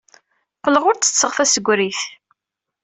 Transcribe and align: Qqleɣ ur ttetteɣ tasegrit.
Qqleɣ 0.57 0.83
ur 0.89 0.95
ttetteɣ 0.97 1.31
tasegrit. 1.37 2.01